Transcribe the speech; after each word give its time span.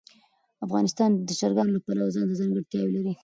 افغانستان 0.65 1.09
د 1.27 1.29
چرګانو 1.39 1.73
له 1.75 1.79
پلوه 1.85 2.13
ځانته 2.15 2.35
ځانګړتیا 2.39 2.81
لري. 2.95 3.13